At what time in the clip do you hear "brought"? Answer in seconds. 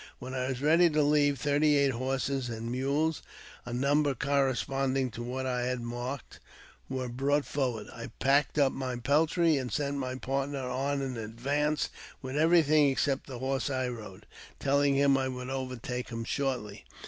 7.07-7.45